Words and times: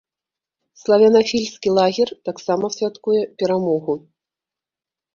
Славянафільскі 0.83 1.69
лагер 1.77 2.09
таксама 2.31 2.65
святкуе 2.79 3.21
перамогу. 3.41 3.93